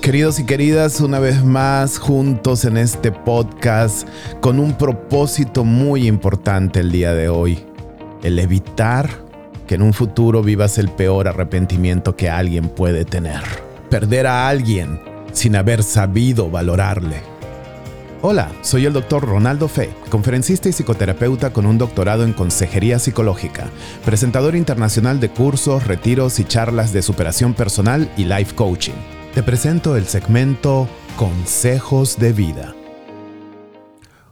Queridos 0.00 0.40
y 0.40 0.46
queridas, 0.46 1.02
una 1.02 1.18
vez 1.18 1.44
más 1.44 1.98
juntos 1.98 2.64
en 2.64 2.78
este 2.78 3.12
podcast 3.12 4.08
con 4.40 4.58
un 4.58 4.72
propósito 4.72 5.62
muy 5.62 6.08
importante 6.08 6.80
el 6.80 6.90
día 6.90 7.12
de 7.12 7.28
hoy, 7.28 7.66
el 8.22 8.38
evitar 8.38 9.10
que 9.66 9.74
en 9.74 9.82
un 9.82 9.92
futuro 9.92 10.42
vivas 10.42 10.78
el 10.78 10.88
peor 10.88 11.28
arrepentimiento 11.28 12.16
que 12.16 12.30
alguien 12.30 12.70
puede 12.70 13.04
tener, 13.04 13.42
perder 13.90 14.26
a 14.26 14.48
alguien 14.48 14.98
sin 15.32 15.54
haber 15.54 15.82
sabido 15.82 16.50
valorarle. 16.50 17.20
Hola, 18.22 18.50
soy 18.62 18.86
el 18.86 18.94
doctor 18.94 19.22
Ronaldo 19.22 19.68
Fe, 19.68 19.90
conferencista 20.08 20.70
y 20.70 20.72
psicoterapeuta 20.72 21.52
con 21.52 21.66
un 21.66 21.76
doctorado 21.76 22.24
en 22.24 22.32
consejería 22.32 22.98
psicológica, 22.98 23.66
presentador 24.06 24.56
internacional 24.56 25.20
de 25.20 25.28
cursos, 25.28 25.86
retiros 25.86 26.40
y 26.40 26.44
charlas 26.44 26.94
de 26.94 27.02
superación 27.02 27.52
personal 27.52 28.10
y 28.16 28.24
life 28.24 28.54
coaching. 28.54 29.19
Te 29.40 29.46
presento 29.46 29.96
el 29.96 30.04
segmento 30.04 30.86
Consejos 31.16 32.18
de 32.18 32.34
Vida. 32.34 32.74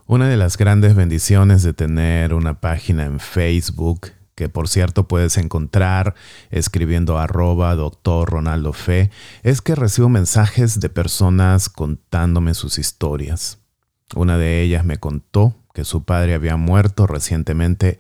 Una 0.07 0.29
de 0.29 0.37
las 0.37 0.59
grandes 0.59 0.95
bendiciones 0.95 1.63
de 1.63 1.73
tener 1.73 2.35
una 2.35 2.61
página 2.61 3.07
en 3.07 3.19
Facebook, 3.19 4.09
que 4.35 4.51
por 4.51 4.69
cierto 4.69 5.09
puedes 5.09 5.39
encontrar 5.39 6.15
escribiendo 6.51 7.19
arroba 7.19 7.75
doctor 7.75 8.29
Ronaldo 8.29 8.75
Fe, 8.75 9.11
es 9.43 9.63
que 9.63 9.75
recibo 9.75 10.11
mensajes 10.11 10.79
de 10.79 10.91
personas 10.91 11.71
contándome 11.71 12.53
sus 12.53 12.79
historias. 12.79 13.61
Una 14.15 14.37
de 14.37 14.61
ellas 14.61 14.85
me 14.85 14.99
contó 14.99 15.57
que 15.73 15.87
su 15.87 16.05
padre 16.05 16.35
había 16.35 16.59
muerto 16.59 17.07
recientemente 17.07 17.99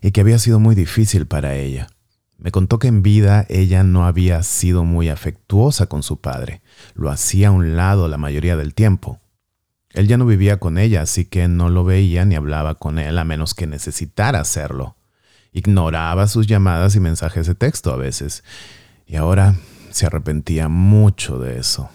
y 0.00 0.10
que 0.10 0.22
había 0.22 0.38
sido 0.38 0.58
muy 0.58 0.74
difícil 0.74 1.26
para 1.26 1.54
ella. 1.54 1.88
Me 2.38 2.50
contó 2.50 2.78
que 2.78 2.88
en 2.88 3.02
vida 3.02 3.46
ella 3.48 3.82
no 3.82 4.06
había 4.06 4.42
sido 4.42 4.84
muy 4.84 5.08
afectuosa 5.08 5.86
con 5.86 6.02
su 6.02 6.20
padre, 6.20 6.62
lo 6.94 7.10
hacía 7.10 7.48
a 7.48 7.52
un 7.52 7.76
lado 7.76 8.08
la 8.08 8.18
mayoría 8.18 8.56
del 8.56 8.74
tiempo. 8.74 9.20
Él 9.90 10.08
ya 10.08 10.18
no 10.18 10.26
vivía 10.26 10.58
con 10.58 10.76
ella, 10.76 11.02
así 11.02 11.24
que 11.24 11.48
no 11.48 11.70
lo 11.70 11.84
veía 11.84 12.26
ni 12.26 12.34
hablaba 12.34 12.74
con 12.74 12.98
él 12.98 13.16
a 13.16 13.24
menos 13.24 13.54
que 13.54 13.66
necesitara 13.66 14.40
hacerlo. 14.40 14.96
Ignoraba 15.52 16.26
sus 16.26 16.46
llamadas 16.46 16.94
y 16.96 17.00
mensajes 17.00 17.46
de 17.46 17.54
texto 17.54 17.92
a 17.92 17.96
veces, 17.96 18.44
y 19.06 19.16
ahora 19.16 19.54
se 19.90 20.04
arrepentía 20.04 20.68
mucho 20.68 21.38
de 21.38 21.58
eso. 21.58 21.88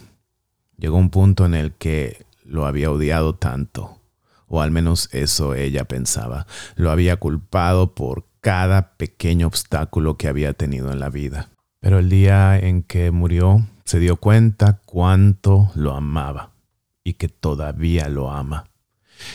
Llegó 0.77 0.97
un 0.97 1.11
punto 1.11 1.45
en 1.45 1.53
el 1.53 1.73
que 1.73 2.25
lo 2.43 2.65
había 2.65 2.89
odiado 2.89 3.35
tanto, 3.35 3.99
o 4.47 4.63
al 4.63 4.71
menos 4.71 5.09
eso 5.11 5.53
ella 5.53 5.85
pensaba. 5.85 6.47
Lo 6.75 6.89
había 6.89 7.17
culpado 7.17 7.93
por 7.93 8.25
cada 8.41 8.97
pequeño 8.97 9.47
obstáculo 9.47 10.17
que 10.17 10.27
había 10.27 10.53
tenido 10.53 10.91
en 10.91 10.99
la 10.99 11.09
vida. 11.09 11.49
Pero 11.79 11.99
el 11.99 12.09
día 12.09 12.59
en 12.59 12.83
que 12.83 13.11
murió, 13.11 13.65
se 13.85 13.99
dio 13.99 14.17
cuenta 14.17 14.81
cuánto 14.85 15.71
lo 15.75 15.93
amaba 15.93 16.51
y 17.03 17.13
que 17.13 17.29
todavía 17.29 18.09
lo 18.09 18.31
ama. 18.31 18.65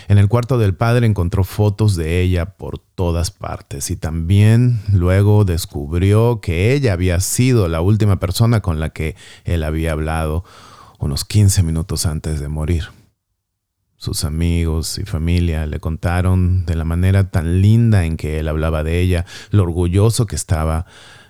En 0.09 0.19
el 0.19 0.29
cuarto 0.29 0.59
del 0.59 0.75
padre 0.75 1.07
encontró 1.07 1.45
fotos 1.45 1.97
de 1.97 2.21
ella 2.21 2.57
por 2.57 2.79
todas 2.79 3.31
partes 3.31 3.91
y 3.91 3.97
también 3.97 4.81
luego 4.93 5.45
descubrió 5.45 6.41
que 6.41 6.73
ella 6.73 6.93
había 6.93 7.20
sido 7.20 7.69
la 7.69 7.81
última 7.81 8.19
persona 8.19 8.61
con 8.61 8.81
la 8.81 8.91
que 8.91 9.17
él 9.45 9.63
había 9.63 9.93
hablado 9.93 10.45
unos 10.98 11.25
15 11.25 11.63
minutos 11.63 12.07
antes 12.07 12.41
de 12.41 12.48
morir. 12.48 12.85
Sus 13.97 14.25
amigos 14.25 14.98
y 14.98 15.05
familia 15.05 15.66
le 15.66 15.80
contaron 15.80 16.66
de 16.66 16.77
la 16.77 16.84
manera 16.84 17.30
tan 17.30 17.62
linda 17.62 18.05
en 18.05 18.16
que 18.16 18.39
él 18.39 18.48
hablaba 18.48 18.84
de 18.84 19.00
ella, 19.00 19.25
lo 19.50 19.62
orgulloso 19.62 20.27
que 20.27 20.36
estaba 20.36 20.86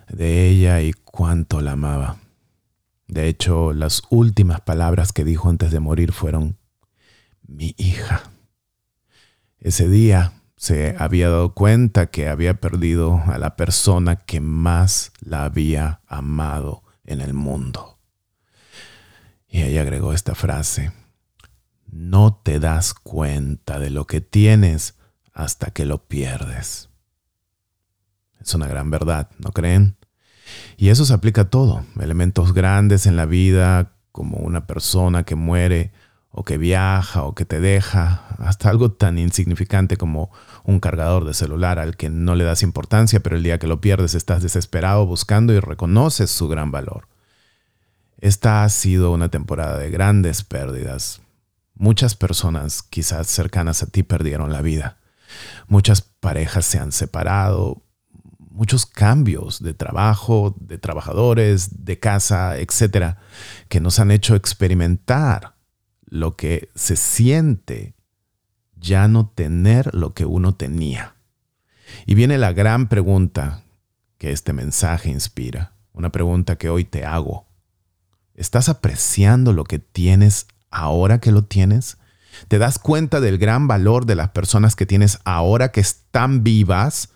de 0.08 0.48
ella 0.48 0.80
y 0.82 0.92
cuánto 0.92 1.60
la 1.60 1.72
amaba. 1.72 2.18
De 3.06 3.28
hecho, 3.28 3.72
las 3.72 4.02
últimas 4.10 4.60
palabras 4.60 5.12
que 5.12 5.24
dijo 5.24 5.48
antes 5.48 5.70
de 5.70 5.80
morir 5.80 6.12
fueron, 6.12 6.58
mi 7.46 7.74
hija. 7.78 8.24
Ese 9.60 9.88
día 9.88 10.32
se 10.56 10.96
había 10.98 11.28
dado 11.28 11.54
cuenta 11.54 12.06
que 12.06 12.28
había 12.28 12.60
perdido 12.60 13.22
a 13.26 13.38
la 13.38 13.56
persona 13.56 14.16
que 14.16 14.40
más 14.40 15.12
la 15.20 15.44
había 15.44 16.00
amado 16.06 16.82
en 17.04 17.20
el 17.20 17.34
mundo. 17.34 17.98
Y 19.48 19.62
ella 19.62 19.82
agregó 19.82 20.12
esta 20.12 20.34
frase, 20.34 20.92
no 22.10 22.40
te 22.42 22.60
das 22.60 22.94
cuenta 22.94 23.78
de 23.78 23.90
lo 23.90 24.06
que 24.06 24.20
tienes 24.20 24.94
hasta 25.32 25.70
que 25.72 25.84
lo 25.84 26.06
pierdes. 26.06 26.88
Es 28.40 28.54
una 28.54 28.68
gran 28.68 28.90
verdad, 28.90 29.30
¿no 29.38 29.50
creen? 29.50 29.96
Y 30.76 30.90
eso 30.90 31.04
se 31.04 31.14
aplica 31.14 31.42
a 31.42 31.50
todo, 31.50 31.84
elementos 32.00 32.54
grandes 32.54 33.06
en 33.06 33.16
la 33.16 33.26
vida, 33.26 33.92
como 34.12 34.38
una 34.38 34.66
persona 34.66 35.24
que 35.24 35.34
muere 35.34 35.92
o 36.30 36.44
que 36.44 36.58
viaja 36.58 37.24
o 37.24 37.34
que 37.34 37.44
te 37.44 37.60
deja, 37.60 38.28
hasta 38.38 38.70
algo 38.70 38.92
tan 38.92 39.18
insignificante 39.18 39.96
como 39.96 40.30
un 40.64 40.78
cargador 40.78 41.24
de 41.24 41.34
celular 41.34 41.78
al 41.78 41.96
que 41.96 42.08
no 42.08 42.34
le 42.36 42.44
das 42.44 42.62
importancia, 42.62 43.20
pero 43.20 43.36
el 43.36 43.42
día 43.42 43.58
que 43.58 43.66
lo 43.66 43.80
pierdes 43.80 44.14
estás 44.14 44.42
desesperado 44.42 45.06
buscando 45.06 45.52
y 45.52 45.60
reconoces 45.60 46.30
su 46.30 46.46
gran 46.46 46.70
valor. 46.70 47.08
Esta 48.18 48.62
ha 48.62 48.68
sido 48.68 49.12
una 49.12 49.28
temporada 49.28 49.78
de 49.78 49.90
grandes 49.90 50.44
pérdidas, 50.44 51.20
Muchas 51.76 52.14
personas 52.16 52.82
quizás 52.82 53.26
cercanas 53.26 53.82
a 53.82 53.86
ti 53.86 54.02
perdieron 54.02 54.52
la 54.52 54.62
vida. 54.62 54.98
Muchas 55.68 56.00
parejas 56.00 56.64
se 56.64 56.78
han 56.78 56.90
separado. 56.90 57.82
Muchos 58.38 58.86
cambios 58.86 59.62
de 59.62 59.74
trabajo, 59.74 60.56
de 60.58 60.78
trabajadores, 60.78 61.84
de 61.84 61.98
casa, 61.98 62.58
etcétera, 62.58 63.18
que 63.68 63.80
nos 63.80 63.98
han 63.98 64.10
hecho 64.10 64.34
experimentar 64.34 65.56
lo 66.06 66.36
que 66.36 66.70
se 66.74 66.96
siente 66.96 67.94
ya 68.76 69.08
no 69.08 69.28
tener 69.28 69.94
lo 69.94 70.14
que 70.14 70.24
uno 70.24 70.54
tenía. 70.54 71.16
Y 72.06 72.14
viene 72.14 72.38
la 72.38 72.52
gran 72.52 72.88
pregunta 72.88 73.64
que 74.16 74.32
este 74.32 74.54
mensaje 74.54 75.10
inspira, 75.10 75.74
una 75.92 76.10
pregunta 76.10 76.56
que 76.56 76.70
hoy 76.70 76.84
te 76.84 77.04
hago. 77.04 77.46
¿Estás 78.34 78.68
apreciando 78.68 79.52
lo 79.52 79.64
que 79.64 79.78
tienes 79.78 80.46
ahora 80.76 81.18
que 81.20 81.32
lo 81.32 81.44
tienes? 81.44 81.96
¿Te 82.48 82.58
das 82.58 82.78
cuenta 82.78 83.20
del 83.20 83.38
gran 83.38 83.66
valor 83.66 84.06
de 84.06 84.14
las 84.14 84.30
personas 84.30 84.76
que 84.76 84.86
tienes 84.86 85.18
ahora 85.24 85.72
que 85.72 85.80
están 85.80 86.44
vivas? 86.44 87.10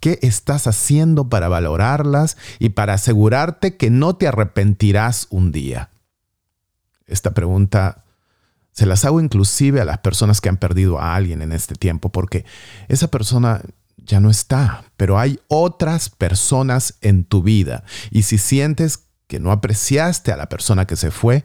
¿Qué 0.00 0.18
estás 0.22 0.66
haciendo 0.66 1.28
para 1.28 1.48
valorarlas 1.48 2.36
y 2.58 2.70
para 2.70 2.94
asegurarte 2.94 3.76
que 3.76 3.90
no 3.90 4.16
te 4.16 4.26
arrepentirás 4.26 5.28
un 5.30 5.52
día? 5.52 5.90
Esta 7.06 7.32
pregunta 7.32 8.04
se 8.72 8.86
las 8.86 9.04
hago 9.04 9.20
inclusive 9.20 9.80
a 9.80 9.84
las 9.84 9.98
personas 9.98 10.40
que 10.40 10.48
han 10.48 10.56
perdido 10.56 11.00
a 11.00 11.14
alguien 11.14 11.42
en 11.42 11.52
este 11.52 11.74
tiempo, 11.74 12.10
porque 12.10 12.44
esa 12.88 13.08
persona 13.08 13.62
ya 13.98 14.20
no 14.20 14.30
está, 14.30 14.84
pero 14.96 15.18
hay 15.18 15.40
otras 15.48 16.08
personas 16.08 16.94
en 17.00 17.24
tu 17.24 17.42
vida. 17.42 17.84
Y 18.10 18.22
si 18.22 18.38
sientes 18.38 19.04
que 19.26 19.38
no 19.38 19.52
apreciaste 19.52 20.32
a 20.32 20.36
la 20.36 20.48
persona 20.48 20.86
que 20.86 20.96
se 20.96 21.10
fue, 21.10 21.44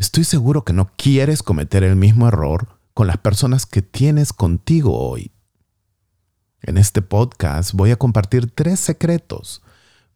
Estoy 0.00 0.24
seguro 0.24 0.64
que 0.64 0.72
no 0.72 0.90
quieres 0.96 1.42
cometer 1.42 1.84
el 1.84 1.94
mismo 1.94 2.26
error 2.26 2.80
con 2.94 3.06
las 3.06 3.18
personas 3.18 3.66
que 3.66 3.82
tienes 3.82 4.32
contigo 4.32 4.98
hoy. 4.98 5.30
En 6.62 6.78
este 6.78 7.02
podcast 7.02 7.74
voy 7.74 7.90
a 7.90 7.96
compartir 7.96 8.50
tres 8.50 8.80
secretos 8.80 9.60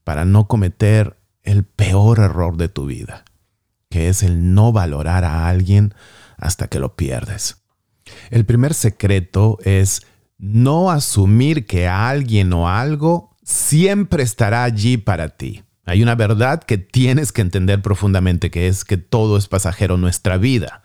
para 0.03 0.25
no 0.25 0.49
cometer 0.49 1.19
el 1.43 1.65
peor 1.65 2.21
error 2.21 2.57
de 2.57 2.71
tu 2.71 2.87
vida, 2.87 3.27
que 3.91 4.09
es 4.09 4.23
el 4.23 4.55
no 4.55 4.73
valorar 4.73 5.23
a 5.23 5.49
alguien 5.49 5.93
hasta 6.39 6.69
que 6.69 6.79
lo 6.79 6.97
pierdes. 6.97 7.59
El 8.31 8.47
primer 8.47 8.73
secreto 8.73 9.59
es 9.65 10.01
no 10.39 10.91
asumir 10.91 11.67
que 11.67 11.89
alguien 11.89 12.55
o 12.55 12.71
algo 12.71 13.37
siempre 13.43 14.23
estará 14.23 14.65
allí 14.65 14.97
para 14.97 15.37
ti. 15.37 15.63
Hay 15.87 16.03
una 16.03 16.15
verdad 16.15 16.63
que 16.63 16.79
tienes 16.79 17.33
que 17.33 17.43
entender 17.43 17.83
profundamente, 17.83 18.51
que 18.51 18.69
es 18.69 18.85
que 18.85 18.97
todo 18.97 19.37
es 19.37 19.49
pasajero. 19.49 19.97
Nuestra 19.97 20.39
vida 20.39 20.83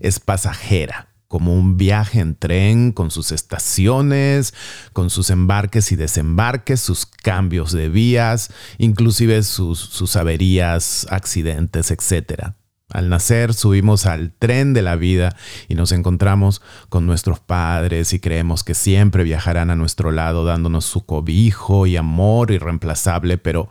es 0.00 0.18
pasajera, 0.18 1.08
como 1.28 1.54
un 1.54 1.76
viaje 1.76 2.18
en 2.18 2.34
tren 2.34 2.90
con 2.90 3.12
sus 3.12 3.30
estaciones, 3.30 4.52
con 4.92 5.08
sus 5.08 5.30
embarques 5.30 5.92
y 5.92 5.96
desembarques, 5.96 6.80
sus 6.80 7.06
cambios 7.06 7.70
de 7.70 7.88
vías, 7.88 8.52
inclusive 8.78 9.44
sus, 9.44 9.78
sus 9.78 10.16
averías, 10.16 11.06
accidentes, 11.10 11.92
etc. 11.92 12.54
Al 12.92 13.08
nacer 13.08 13.54
subimos 13.54 14.06
al 14.06 14.32
tren 14.32 14.74
de 14.74 14.82
la 14.82 14.96
vida 14.96 15.36
y 15.68 15.76
nos 15.76 15.92
encontramos 15.92 16.60
con 16.88 17.06
nuestros 17.06 17.38
padres 17.38 18.12
y 18.12 18.18
creemos 18.18 18.64
que 18.64 18.74
siempre 18.74 19.22
viajarán 19.22 19.70
a 19.70 19.76
nuestro 19.76 20.10
lado 20.10 20.44
dándonos 20.44 20.86
su 20.86 21.06
cobijo 21.06 21.86
y 21.86 21.96
amor 21.96 22.50
irreemplazable, 22.50 23.38
pero 23.38 23.68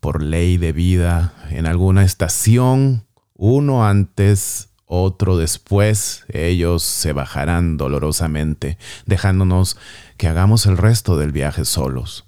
por 0.00 0.22
ley 0.22 0.56
de 0.58 0.72
vida 0.72 1.32
en 1.50 1.66
alguna 1.66 2.04
estación, 2.04 3.04
uno 3.34 3.86
antes, 3.86 4.70
otro 4.86 5.36
después, 5.36 6.24
ellos 6.28 6.82
se 6.82 7.12
bajarán 7.12 7.76
dolorosamente, 7.76 8.78
dejándonos 9.06 9.76
que 10.16 10.28
hagamos 10.28 10.66
el 10.66 10.78
resto 10.78 11.16
del 11.16 11.32
viaje 11.32 11.64
solos. 11.64 12.24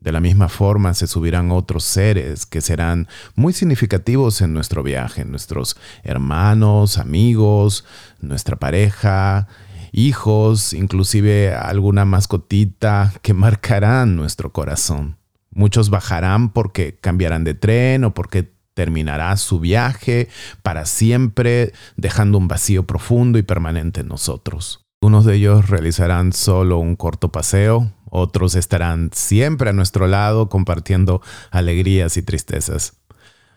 De 0.00 0.12
la 0.12 0.20
misma 0.20 0.48
forma 0.48 0.94
se 0.94 1.06
subirán 1.06 1.50
otros 1.50 1.84
seres 1.84 2.46
que 2.46 2.60
serán 2.60 3.08
muy 3.34 3.52
significativos 3.52 4.40
en 4.40 4.52
nuestro 4.52 4.82
viaje, 4.82 5.24
nuestros 5.24 5.76
hermanos, 6.04 6.98
amigos, 6.98 7.84
nuestra 8.20 8.56
pareja, 8.56 9.48
hijos, 9.92 10.74
inclusive 10.74 11.54
alguna 11.54 12.04
mascotita 12.04 13.12
que 13.22 13.34
marcarán 13.34 14.16
nuestro 14.16 14.52
corazón. 14.52 15.16
Muchos 15.56 15.88
bajarán 15.88 16.50
porque 16.50 16.98
cambiarán 16.98 17.42
de 17.42 17.54
tren 17.54 18.04
o 18.04 18.12
porque 18.12 18.52
terminará 18.74 19.34
su 19.38 19.58
viaje 19.58 20.28
para 20.62 20.84
siempre, 20.84 21.72
dejando 21.96 22.36
un 22.36 22.46
vacío 22.46 22.86
profundo 22.86 23.38
y 23.38 23.42
permanente 23.42 24.02
en 24.02 24.08
nosotros. 24.08 24.84
Unos 25.00 25.24
de 25.24 25.36
ellos 25.36 25.70
realizarán 25.70 26.34
solo 26.34 26.76
un 26.78 26.94
corto 26.94 27.32
paseo, 27.32 27.90
otros 28.10 28.54
estarán 28.54 29.08
siempre 29.14 29.70
a 29.70 29.72
nuestro 29.72 30.06
lado 30.06 30.50
compartiendo 30.50 31.22
alegrías 31.50 32.18
y 32.18 32.22
tristezas. 32.22 32.98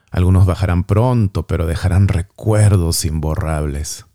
Algunos 0.10 0.46
bajarán 0.46 0.86
pronto, 0.86 1.48
pero 1.48 1.68
dejarán 1.68 2.08
recuerdos 2.08 3.04
imborrables. 3.04 4.06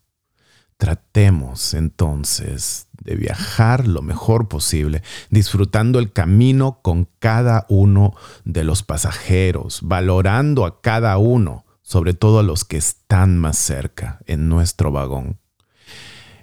Tratemos 0.78 1.74
entonces 1.74 2.83
de 3.02 3.16
viajar 3.16 3.86
lo 3.86 4.02
mejor 4.02 4.48
posible, 4.48 5.02
disfrutando 5.30 5.98
el 5.98 6.12
camino 6.12 6.80
con 6.82 7.08
cada 7.18 7.66
uno 7.68 8.14
de 8.44 8.64
los 8.64 8.82
pasajeros, 8.82 9.80
valorando 9.82 10.64
a 10.64 10.80
cada 10.80 11.18
uno, 11.18 11.64
sobre 11.82 12.14
todo 12.14 12.38
a 12.38 12.42
los 12.42 12.64
que 12.64 12.76
están 12.76 13.38
más 13.38 13.58
cerca 13.58 14.20
en 14.26 14.48
nuestro 14.48 14.90
vagón. 14.90 15.38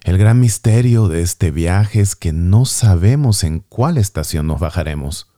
El 0.04 0.18
gran 0.18 0.40
misterio 0.40 1.08
de 1.08 1.22
este 1.22 1.52
viaje 1.52 2.00
es 2.00 2.16
que 2.16 2.34
no 2.34 2.66
sabemos 2.66 3.44
en 3.44 3.60
cuál 3.60 3.98
estación 3.98 4.48
nos 4.48 4.60
bajaremos, 4.60 5.32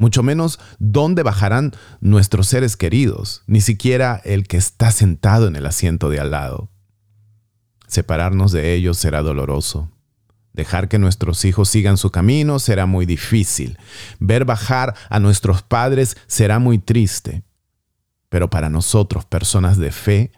mucho 0.00 0.22
menos 0.22 0.58
dónde 0.78 1.22
bajarán 1.22 1.72
nuestros 2.00 2.48
seres 2.48 2.78
queridos, 2.78 3.42
ni 3.46 3.60
siquiera 3.60 4.20
el 4.24 4.48
que 4.48 4.56
está 4.56 4.90
sentado 4.92 5.46
en 5.46 5.56
el 5.56 5.66
asiento 5.66 6.08
de 6.08 6.18
al 6.18 6.30
lado. 6.30 6.70
Separarnos 7.86 8.50
de 8.50 8.72
ellos 8.72 8.96
será 8.96 9.20
doloroso. 9.20 9.90
Dejar 10.52 10.88
que 10.88 10.98
nuestros 10.98 11.44
hijos 11.44 11.68
sigan 11.68 11.96
su 11.96 12.10
camino 12.10 12.58
será 12.58 12.86
muy 12.86 13.06
difícil. 13.06 13.78
Ver 14.18 14.44
bajar 14.44 14.94
a 15.08 15.20
nuestros 15.20 15.62
padres 15.62 16.16
será 16.26 16.58
muy 16.58 16.78
triste. 16.78 17.42
Pero 18.28 18.50
para 18.50 18.68
nosotros, 18.68 19.24
personas 19.24 19.78
de 19.78 19.92
fe, 19.92 20.32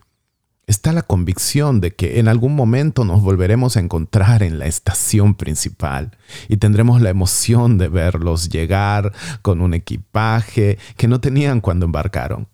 está 0.66 0.92
la 0.92 1.02
convicción 1.02 1.80
de 1.80 1.94
que 1.94 2.18
en 2.18 2.28
algún 2.28 2.54
momento 2.54 3.04
nos 3.04 3.22
volveremos 3.22 3.76
a 3.76 3.80
encontrar 3.80 4.42
en 4.42 4.58
la 4.58 4.66
estación 4.66 5.34
principal 5.34 6.16
y 6.48 6.56
tendremos 6.58 7.00
la 7.00 7.10
emoción 7.10 7.78
de 7.78 7.88
verlos 7.88 8.48
llegar 8.48 9.12
con 9.42 9.60
un 9.60 9.74
equipaje 9.74 10.78
que 10.96 11.08
no 11.08 11.20
tenían 11.20 11.60
cuando 11.60 11.86
embarcaron. 11.86 12.48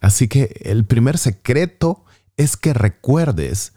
Así 0.00 0.28
que 0.28 0.60
el 0.64 0.84
primer 0.84 1.18
secreto 1.18 2.04
es 2.36 2.56
que 2.56 2.72
recuerdes 2.72 3.74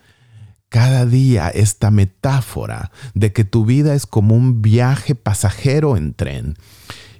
cada 0.74 1.06
día 1.06 1.50
esta 1.50 1.92
metáfora 1.92 2.90
de 3.14 3.31
que 3.31 3.44
tu 3.44 3.64
vida 3.64 3.94
es 3.94 4.08
como 4.08 4.34
un 4.34 4.64
viaje 4.64 5.14
pasajero 5.14 5.98
en 5.98 6.16
tren. 6.16 6.56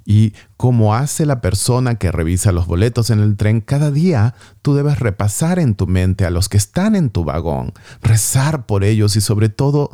Y 0.05 0.33
como 0.57 0.95
hace 0.95 1.27
la 1.27 1.39
persona 1.39 2.00
que 2.00 2.11
revisa 2.11 2.51
los 2.51 2.65
boletos 2.65 3.11
en 3.11 3.19
el 3.19 3.38
tren, 3.38 3.61
cada 3.61 3.91
día 3.91 4.33
tú 4.63 4.73
debes 4.73 4.97
repasar 4.97 5.59
en 5.59 5.75
tu 5.75 5.85
mente 5.85 6.25
a 6.25 6.31
los 6.31 6.50
que 6.50 6.57
están 6.57 6.95
en 6.95 7.11
tu 7.11 7.25
vagón, 7.25 7.73
rezar 8.01 8.65
por 8.65 8.83
ellos 8.83 9.15
y 9.17 9.21
sobre 9.21 9.50
todo 9.50 9.91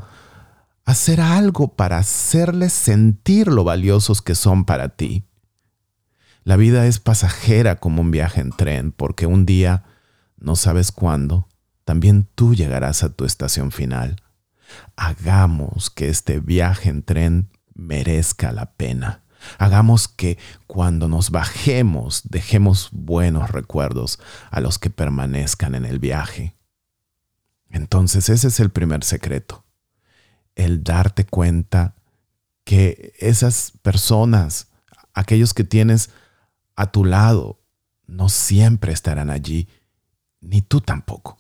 hacer 0.86 1.20
algo 1.20 1.76
para 1.76 1.98
hacerles 1.98 2.72
sentir 2.72 3.50
lo 3.50 3.66
valiosos 3.66 4.22
que 4.22 4.36
son 4.36 4.64
para 4.64 4.88
ti. 4.88 5.26
La 6.46 6.56
vida 6.56 6.86
es 6.86 7.02
pasajera 7.02 7.76
como 7.76 8.04
un 8.04 8.12
viaje 8.12 8.40
en 8.40 8.52
tren, 8.52 8.94
porque 8.94 9.26
un 9.26 9.46
día, 9.46 9.84
no 10.38 10.56
sabes 10.56 10.94
cuándo, 10.94 11.49
también 11.90 12.30
tú 12.36 12.54
llegarás 12.54 13.02
a 13.02 13.10
tu 13.10 13.26
estación 13.26 13.72
final. 13.72 14.22
Hagamos 14.96 15.90
que 15.90 16.08
este 16.08 16.40
viaje 16.40 16.88
en 16.88 17.02
tren 17.02 17.50
merezca 17.74 18.52
la 18.52 18.74
pena. 18.74 19.24
Hagamos 19.58 20.08
que 20.08 20.38
cuando 20.68 21.08
nos 21.08 21.32
bajemos 21.32 22.22
dejemos 22.30 22.90
buenos 22.92 23.50
recuerdos 23.50 24.20
a 24.52 24.60
los 24.60 24.78
que 24.78 24.92
permanezcan 24.92 25.74
en 25.74 25.84
el 25.84 25.98
viaje. 25.98 26.56
Entonces 27.72 28.30
ese 28.30 28.50
es 28.50 28.60
el 28.60 28.70
primer 28.70 29.04
secreto, 29.04 29.66
el 30.54 30.84
darte 30.84 31.26
cuenta 31.26 31.96
que 32.66 33.16
esas 33.18 33.74
personas, 33.82 34.68
aquellos 35.16 35.56
que 35.56 35.64
tienes 35.64 36.12
a 36.76 36.92
tu 36.92 37.04
lado, 37.04 37.64
no 38.06 38.30
siempre 38.30 38.94
estarán 38.94 39.32
allí, 39.32 39.68
ni 40.40 40.62
tú 40.62 40.82
tampoco. 40.82 41.40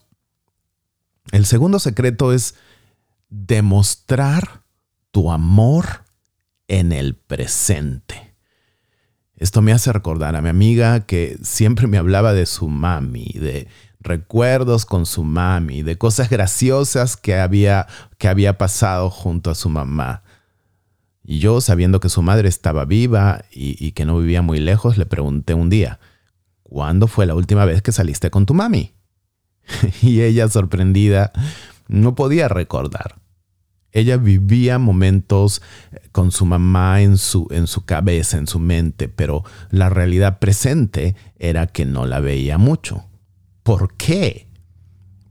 El 1.32 1.46
segundo 1.46 1.80
secreto 1.80 2.34
es 2.34 2.56
demostrar 3.30 4.64
tu 5.12 5.32
amor 5.32 6.06
en 6.68 6.92
el 6.92 7.16
presente. 7.16 8.36
Esto 9.36 9.62
me 9.62 9.72
hace 9.72 9.94
recordar 9.94 10.36
a 10.36 10.42
mi 10.42 10.50
amiga 10.50 11.06
que 11.06 11.38
siempre 11.42 11.88
me 11.88 11.98
hablaba 11.98 12.34
de 12.34 12.46
su 12.46 12.68
mami, 12.68 13.32
de 13.36 13.68
recuerdos 14.00 14.86
con 14.86 15.06
su 15.06 15.24
mami, 15.24 15.82
de 15.82 15.98
cosas 15.98 16.30
graciosas 16.30 17.16
que 17.16 17.36
había, 17.36 17.88
que 18.18 18.28
había 18.28 18.58
pasado 18.58 19.10
junto 19.10 19.50
a 19.50 19.56
su 19.56 19.70
mamá. 19.70 20.24
Y 21.24 21.40
yo, 21.40 21.62
sabiendo 21.62 22.00
que 22.00 22.10
su 22.10 22.22
madre 22.22 22.50
estaba 22.50 22.86
viva 22.86 23.46
y, 23.52 23.84
y 23.86 23.92
que 23.92 24.06
no 24.06 24.18
vivía 24.18 24.42
muy 24.42 24.60
lejos, 24.60 24.98
le 24.98 25.06
pregunté 25.06 25.54
un 25.54 25.70
día, 25.70 26.00
¿cuándo 26.64 27.08
fue 27.08 27.26
la 27.26 27.36
última 27.36 27.66
vez 27.66 27.82
que 27.82 27.92
saliste 27.92 28.32
con 28.32 28.46
tu 28.46 28.54
mami? 28.54 28.94
y 30.02 30.22
ella, 30.22 30.48
sorprendida, 30.48 31.32
no 31.88 32.16
podía 32.16 32.48
recordar. 32.48 33.20
Ella 33.92 34.18
vivía 34.18 34.78
momentos 34.78 35.62
con 36.12 36.32
su 36.32 36.46
mamá 36.46 37.02
en 37.02 37.18
su, 37.18 37.48
en 37.50 37.66
su 37.66 37.86
cabeza, 37.86 38.38
en 38.38 38.46
su 38.46 38.60
mente, 38.60 39.10
pero 39.10 39.44
la 39.72 39.90
realidad 39.90 40.38
presente 40.40 41.16
era 41.38 41.66
que 41.68 41.86
no 41.86 42.06
la 42.06 42.20
veía 42.20 42.58
mucho. 42.60 43.06
¿Por 43.64 43.96
qué? 43.96 44.48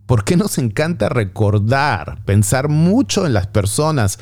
¿Por 0.07 0.25
qué 0.25 0.37
nos 0.37 0.59
encanta 0.59 1.09
recordar, 1.09 2.25
pensar 2.25 2.69
mucho 2.69 3.27
en 3.27 3.35
las 3.35 3.47
personas, 3.47 4.19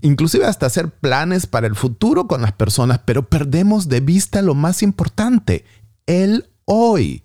inclusive 0.00 0.46
hasta 0.46 0.66
hacer 0.66 0.90
planes 0.90 1.46
para 1.46 1.66
el 1.66 1.74
futuro 1.74 2.26
con 2.26 2.40
las 2.40 2.52
personas, 2.52 3.00
pero 3.04 3.28
perdemos 3.28 3.88
de 3.88 4.00
vista 4.00 4.42
lo 4.42 4.54
más 4.54 4.82
importante, 4.82 5.64
el 6.06 6.48
hoy? 6.64 7.23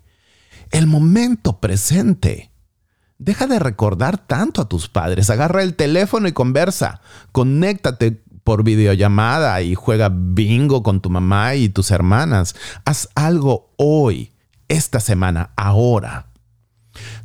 El 0.70 0.86
momento 0.86 1.60
presente. 1.60 2.50
Deja 3.18 3.46
de 3.46 3.58
recordar 3.58 4.18
tanto 4.18 4.62
a 4.62 4.68
tus 4.68 4.88
padres. 4.88 5.28
Agarra 5.30 5.62
el 5.62 5.74
teléfono 5.74 6.26
y 6.26 6.32
conversa. 6.32 7.00
Conéctate 7.32 8.22
por 8.44 8.64
videollamada 8.64 9.60
y 9.62 9.74
juega 9.74 10.10
bingo 10.10 10.82
con 10.82 11.00
tu 11.00 11.10
mamá 11.10 11.54
y 11.54 11.68
tus 11.68 11.90
hermanas. 11.90 12.56
Haz 12.84 13.08
algo 13.14 13.72
hoy, 13.76 14.32
esta 14.68 15.00
semana, 15.00 15.50
ahora. 15.56 16.28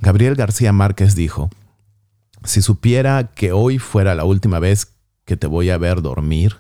Gabriel 0.01 0.35
García 0.35 0.73
Márquez 0.73 1.15
dijo, 1.15 1.49
si 2.43 2.61
supiera 2.61 3.31
que 3.33 3.51
hoy 3.53 3.79
fuera 3.79 4.15
la 4.15 4.25
última 4.25 4.59
vez 4.59 4.93
que 5.25 5.37
te 5.37 5.47
voy 5.47 5.69
a 5.69 5.77
ver 5.77 6.01
dormir, 6.01 6.57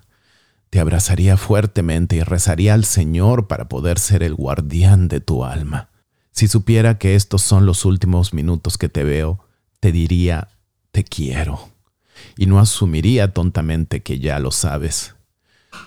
te 0.69 0.79
abrazaría 0.79 1.37
fuertemente 1.37 2.15
y 2.15 2.23
rezaría 2.23 2.73
al 2.73 2.85
Señor 2.85 3.47
para 3.47 3.69
poder 3.69 3.99
ser 3.99 4.23
el 4.23 4.33
guardián 4.33 5.07
de 5.07 5.19
tu 5.19 5.45
alma. 5.45 5.89
Si 6.35 6.49
supiera 6.49 6.97
que 6.97 7.15
estos 7.15 7.43
son 7.43 7.65
los 7.65 7.85
últimos 7.85 8.33
minutos 8.33 8.77
que 8.77 8.89
te 8.89 9.05
veo, 9.05 9.39
te 9.79 9.93
diría, 9.93 10.49
te 10.91 11.05
quiero. 11.05 11.69
Y 12.37 12.45
no 12.45 12.59
asumiría 12.59 13.31
tontamente 13.31 14.03
que 14.03 14.19
ya 14.19 14.37
lo 14.39 14.51
sabes. 14.51 15.15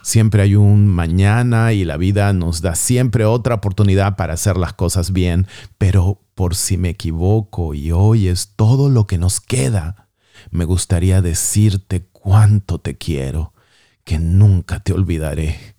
Siempre 0.01 0.41
hay 0.41 0.55
un 0.55 0.87
mañana 0.87 1.75
y 1.75 1.85
la 1.85 1.99
vida 1.99 2.33
nos 2.33 2.63
da 2.63 2.77
siempre 2.77 3.27
otra 3.27 3.57
oportunidad 3.57 4.17
para 4.17 4.33
hacer 4.33 4.57
las 4.57 4.73
cosas 4.73 5.13
bien, 5.13 5.47
pero 5.77 6.23
por 6.35 6.55
si 6.55 6.79
me 6.79 6.89
equivoco 6.89 7.75
y 7.75 7.93
hoy 7.93 8.29
es 8.29 8.55
todo 8.57 8.89
lo 8.89 9.07
que 9.07 9.19
nos 9.19 9.43
queda, 9.43 10.09
me 10.51 10.65
gustaría 10.65 11.21
decirte 11.21 12.09
cuánto 12.11 12.79
te 12.79 12.97
quiero, 12.97 13.53
que 14.03 14.19
nunca 14.19 14.81
te 14.81 14.95
olvidaré 14.95 15.78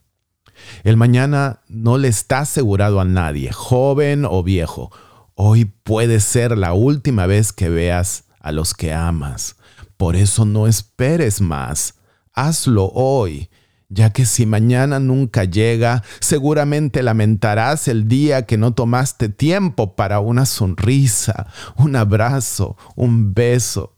el 0.84 0.98
mañana 0.98 1.62
no 1.68 1.98
le 1.98 2.08
está 2.08 2.40
asegurado 2.40 3.00
a 3.00 3.06
nadie, 3.06 3.52
joven 3.52 4.26
o 4.26 4.44
viejo. 4.44 4.92
Hoy 5.36 5.66
puede 5.66 6.20
ser 6.20 6.58
la 6.58 6.74
última 6.74 7.26
vez 7.26 7.54
que 7.54 7.70
veas 7.70 8.26
a 8.40 8.52
los 8.52 8.74
que 8.74 8.94
amas. 8.94 9.56
Por 9.98 10.16
eso 10.16 10.46
no 10.46 10.68
esperes 10.68 11.42
más. 11.42 11.96
Hazlo 12.34 12.92
hoy, 12.94 13.50
ya 13.90 14.12
que 14.12 14.26
si 14.26 14.46
mañana 14.46 15.00
nunca 15.00 15.44
llega, 15.44 16.04
seguramente 16.20 17.04
lamentarás 17.04 17.88
el 17.88 18.08
día 18.08 18.46
que 18.46 18.58
no 18.58 18.74
tomaste 18.74 19.30
tiempo 19.30 19.96
para 19.96 20.20
una 20.20 20.46
sonrisa, 20.46 21.48
un 21.76 21.96
abrazo, 21.96 22.78
un 22.96 23.34
beso, 23.34 23.96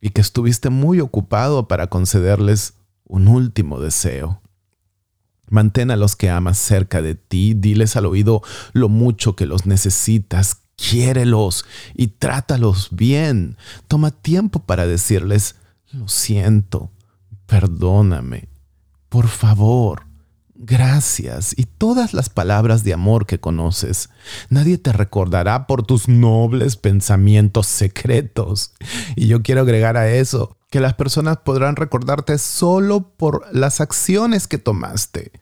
y 0.00 0.10
que 0.10 0.20
estuviste 0.20 0.70
muy 0.70 1.00
ocupado 1.00 1.68
para 1.68 1.88
concederles 1.88 2.74
un 3.04 3.28
último 3.28 3.80
deseo. 3.80 4.40
Mantén 5.48 5.90
a 5.90 5.96
los 5.96 6.16
que 6.16 6.30
amas 6.30 6.58
cerca 6.58 7.02
de 7.02 7.14
ti, 7.14 7.54
diles 7.54 7.96
al 7.96 8.06
oído 8.06 8.42
lo 8.72 8.88
mucho 8.88 9.36
que 9.36 9.46
los 9.46 9.66
necesitas, 9.66 10.58
quiérelos 10.76 11.64
y 11.94 12.08
trátalos 12.08 12.88
bien. 12.90 13.56
Toma 13.88 14.10
tiempo 14.10 14.60
para 14.60 14.86
decirles, 14.86 15.56
lo 15.92 16.08
siento, 16.08 16.90
perdóname, 17.46 18.48
por 19.08 19.28
favor, 19.28 20.02
gracias 20.54 21.54
y 21.56 21.64
todas 21.64 22.12
las 22.12 22.28
palabras 22.28 22.82
de 22.82 22.92
amor 22.92 23.26
que 23.26 23.40
conoces. 23.40 24.10
Nadie 24.48 24.78
te 24.78 24.92
recordará 24.92 25.66
por 25.66 25.84
tus 25.84 26.08
nobles 26.08 26.76
pensamientos 26.76 27.66
secretos. 27.66 28.72
Y 29.14 29.28
yo 29.28 29.42
quiero 29.42 29.62
agregar 29.62 29.96
a 29.96 30.10
eso 30.10 30.55
que 30.70 30.80
las 30.80 30.94
personas 30.94 31.38
podrán 31.38 31.76
recordarte 31.76 32.38
solo 32.38 33.16
por 33.16 33.46
las 33.52 33.80
acciones 33.80 34.46
que 34.48 34.58
tomaste, 34.58 35.32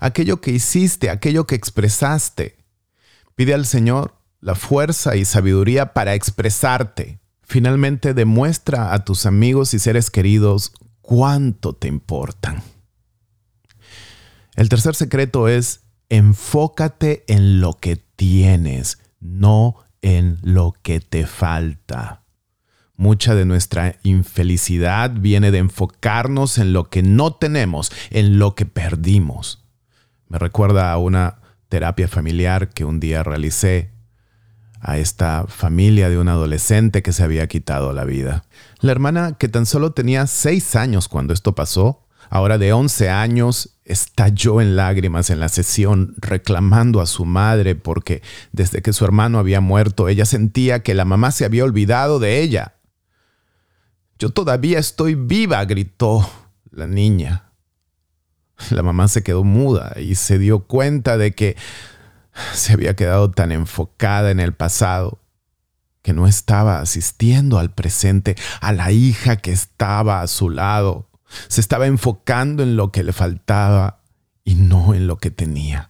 aquello 0.00 0.40
que 0.40 0.50
hiciste, 0.50 1.10
aquello 1.10 1.46
que 1.46 1.54
expresaste. 1.54 2.56
Pide 3.34 3.54
al 3.54 3.66
Señor 3.66 4.14
la 4.40 4.54
fuerza 4.54 5.16
y 5.16 5.24
sabiduría 5.24 5.94
para 5.94 6.14
expresarte. 6.14 7.18
Finalmente 7.42 8.14
demuestra 8.14 8.92
a 8.92 9.04
tus 9.04 9.26
amigos 9.26 9.74
y 9.74 9.78
seres 9.78 10.10
queridos 10.10 10.72
cuánto 11.00 11.74
te 11.74 11.88
importan. 11.88 12.62
El 14.54 14.68
tercer 14.68 14.94
secreto 14.94 15.48
es 15.48 15.80
enfócate 16.08 17.24
en 17.26 17.60
lo 17.60 17.74
que 17.74 17.96
tienes, 17.96 18.98
no 19.20 19.76
en 20.02 20.38
lo 20.42 20.74
que 20.82 21.00
te 21.00 21.26
falta. 21.26 22.23
Mucha 22.96 23.34
de 23.34 23.44
nuestra 23.44 23.96
infelicidad 24.04 25.10
viene 25.10 25.50
de 25.50 25.58
enfocarnos 25.58 26.58
en 26.58 26.72
lo 26.72 26.90
que 26.90 27.02
no 27.02 27.34
tenemos, 27.34 27.90
en 28.10 28.38
lo 28.38 28.54
que 28.54 28.66
perdimos. 28.66 29.64
Me 30.28 30.38
recuerda 30.38 30.92
a 30.92 30.98
una 30.98 31.38
terapia 31.68 32.06
familiar 32.06 32.70
que 32.70 32.84
un 32.84 33.00
día 33.00 33.22
realicé 33.22 33.90
a 34.80 34.98
esta 34.98 35.46
familia 35.48 36.08
de 36.10 36.18
un 36.18 36.28
adolescente 36.28 37.02
que 37.02 37.12
se 37.12 37.24
había 37.24 37.48
quitado 37.48 37.92
la 37.92 38.04
vida. 38.04 38.44
La 38.80 38.92
hermana, 38.92 39.36
que 39.38 39.48
tan 39.48 39.66
solo 39.66 39.92
tenía 39.92 40.26
seis 40.26 40.76
años 40.76 41.08
cuando 41.08 41.32
esto 41.32 41.54
pasó, 41.54 42.06
ahora 42.30 42.58
de 42.58 42.72
once 42.72 43.08
años, 43.08 43.70
estalló 43.84 44.60
en 44.60 44.76
lágrimas 44.76 45.30
en 45.30 45.40
la 45.40 45.48
sesión 45.48 46.14
reclamando 46.18 47.00
a 47.00 47.06
su 47.06 47.24
madre 47.24 47.74
porque 47.74 48.22
desde 48.52 48.82
que 48.82 48.92
su 48.92 49.04
hermano 49.04 49.38
había 49.38 49.60
muerto 49.60 50.08
ella 50.08 50.24
sentía 50.26 50.82
que 50.82 50.94
la 50.94 51.04
mamá 51.04 51.32
se 51.32 51.44
había 51.44 51.64
olvidado 51.64 52.18
de 52.18 52.40
ella. 52.40 52.74
Yo 54.18 54.30
todavía 54.30 54.78
estoy 54.78 55.14
viva, 55.14 55.64
gritó 55.64 56.28
la 56.70 56.86
niña. 56.86 57.50
La 58.70 58.82
mamá 58.82 59.08
se 59.08 59.22
quedó 59.22 59.44
muda 59.44 59.94
y 60.00 60.14
se 60.14 60.38
dio 60.38 60.60
cuenta 60.60 61.16
de 61.16 61.34
que 61.34 61.56
se 62.54 62.72
había 62.72 62.94
quedado 62.94 63.30
tan 63.30 63.52
enfocada 63.52 64.30
en 64.30 64.40
el 64.40 64.52
pasado 64.54 65.20
que 66.02 66.12
no 66.12 66.26
estaba 66.26 66.80
asistiendo 66.80 67.58
al 67.58 67.72
presente, 67.72 68.36
a 68.60 68.72
la 68.72 68.92
hija 68.92 69.36
que 69.36 69.52
estaba 69.52 70.20
a 70.20 70.26
su 70.26 70.50
lado. 70.50 71.08
Se 71.48 71.62
estaba 71.62 71.86
enfocando 71.86 72.62
en 72.62 72.76
lo 72.76 72.92
que 72.92 73.02
le 73.02 73.14
faltaba 73.14 74.02
y 74.44 74.54
no 74.54 74.92
en 74.92 75.06
lo 75.06 75.16
que 75.16 75.30
tenía. 75.30 75.88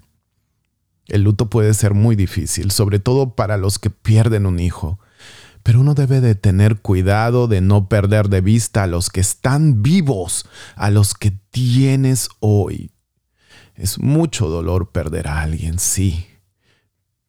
El 1.07 1.23
luto 1.23 1.51
puede 1.51 1.75
ser 1.75 1.95
muy 1.95 2.15
difícil, 2.15 2.71
sobre 2.71 3.01
todo 3.01 3.35
para 3.35 3.57
los 3.57 3.81
que 3.81 3.91
pierden 3.91 4.47
un 4.47 4.61
hijo, 4.61 5.01
pero 5.65 5.81
uno 5.81 5.95
debe 5.95 6.21
de 6.21 6.35
tener 6.35 6.83
cuidado 6.83 7.49
de 7.49 7.63
no 7.63 7.89
perder 7.89 8.29
de 8.29 8.43
vista 8.43 8.83
a 8.83 8.87
los 8.87 9.09
que 9.09 9.21
están 9.21 9.83
vivos, 9.83 10.47
a 10.77 10.91
los 10.91 11.15
que 11.15 11.33
tienes 11.51 12.29
hoy. 12.41 12.93
Es 13.75 13.99
mucho 13.99 14.49
dolor 14.49 14.93
perder 14.93 15.27
a 15.27 15.41
alguien, 15.41 15.79
sí, 15.79 16.27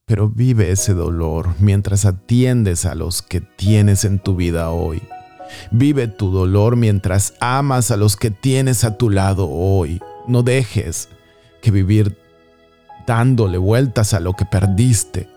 pero 0.05 0.29
vive 0.29 0.69
ese 0.69 0.93
dolor 0.93 1.55
mientras 1.59 2.05
atiendes 2.05 2.85
a 2.85 2.93
los 2.93 3.21
que 3.21 3.39
tienes 3.39 4.03
en 4.03 4.19
tu 4.19 4.35
vida 4.35 4.69
hoy. 4.69 5.01
Vive 5.71 6.09
tu 6.09 6.29
dolor 6.29 6.75
mientras 6.75 7.35
amas 7.39 7.89
a 7.89 7.95
los 7.95 8.17
que 8.17 8.31
tienes 8.31 8.83
a 8.83 8.97
tu 8.97 9.09
lado 9.09 9.49
hoy. 9.49 10.01
No 10.27 10.43
dejes 10.43 11.07
que 11.61 11.71
vivir 11.71 12.17
dándole 13.07 13.57
vueltas 13.57 14.13
a 14.13 14.19
lo 14.19 14.33
que 14.33 14.45
perdiste, 14.45 15.29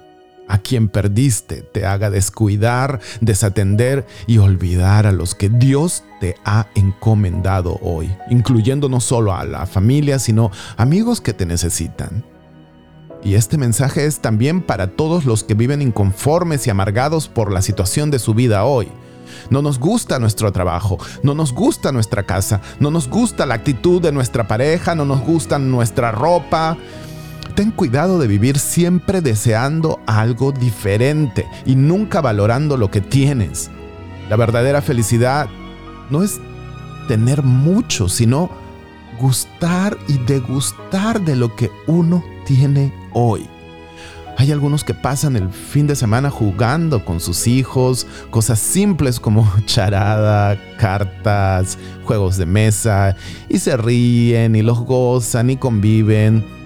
a 0.48 0.58
quien 0.58 0.88
perdiste, 0.88 1.62
te 1.62 1.86
haga 1.86 2.10
descuidar, 2.10 3.00
desatender 3.20 4.06
y 4.26 4.38
olvidar 4.38 5.06
a 5.06 5.12
los 5.12 5.34
que 5.34 5.48
Dios 5.48 6.04
te 6.20 6.36
ha 6.44 6.66
encomendado 6.74 7.78
hoy, 7.82 8.10
incluyendo 8.30 8.88
no 8.88 9.00
solo 9.00 9.34
a 9.34 9.44
la 9.44 9.66
familia, 9.66 10.18
sino 10.18 10.50
amigos 10.76 11.20
que 11.20 11.34
te 11.34 11.46
necesitan. 11.46 12.24
Y 13.22 13.34
este 13.34 13.58
mensaje 13.58 14.06
es 14.06 14.20
también 14.20 14.62
para 14.62 14.88
todos 14.88 15.24
los 15.24 15.44
que 15.44 15.54
viven 15.54 15.82
inconformes 15.82 16.66
y 16.66 16.70
amargados 16.70 17.28
por 17.28 17.52
la 17.52 17.62
situación 17.62 18.10
de 18.10 18.18
su 18.18 18.34
vida 18.34 18.64
hoy. 18.64 18.88
No 19.50 19.62
nos 19.62 19.78
gusta 19.78 20.18
nuestro 20.18 20.52
trabajo, 20.52 20.98
no 21.22 21.34
nos 21.34 21.52
gusta 21.52 21.92
nuestra 21.92 22.22
casa, 22.24 22.60
no 22.80 22.90
nos 22.90 23.08
gusta 23.08 23.46
la 23.46 23.54
actitud 23.54 24.00
de 24.00 24.12
nuestra 24.12 24.46
pareja, 24.48 24.94
no 24.94 25.04
nos 25.04 25.20
gusta 25.20 25.58
nuestra 25.58 26.12
ropa. 26.12 26.76
Ten 27.58 27.72
cuidado 27.72 28.20
de 28.20 28.28
vivir 28.28 28.56
siempre 28.56 29.20
deseando 29.20 29.98
algo 30.06 30.52
diferente 30.52 31.44
y 31.66 31.74
nunca 31.74 32.20
valorando 32.20 32.76
lo 32.76 32.88
que 32.88 33.00
tienes. 33.00 33.68
La 34.30 34.36
verdadera 34.36 34.80
felicidad 34.80 35.48
no 36.08 36.22
es 36.22 36.40
tener 37.08 37.42
mucho, 37.42 38.08
sino 38.08 38.48
gustar 39.18 39.98
y 40.06 40.18
degustar 40.18 41.20
de 41.20 41.34
lo 41.34 41.56
que 41.56 41.72
uno 41.88 42.22
tiene 42.46 42.94
hoy. 43.12 43.48
Hay 44.36 44.52
algunos 44.52 44.84
que 44.84 44.94
pasan 44.94 45.34
el 45.34 45.50
fin 45.50 45.88
de 45.88 45.96
semana 45.96 46.30
jugando 46.30 47.04
con 47.04 47.18
sus 47.18 47.48
hijos, 47.48 48.06
cosas 48.30 48.60
simples 48.60 49.18
como 49.18 49.52
charada, 49.66 50.56
cartas, 50.76 51.76
juegos 52.04 52.36
de 52.36 52.46
mesa, 52.46 53.16
y 53.48 53.58
se 53.58 53.76
ríen 53.76 54.54
y 54.54 54.62
los 54.62 54.78
gozan 54.78 55.50
y 55.50 55.56
conviven. 55.56 56.57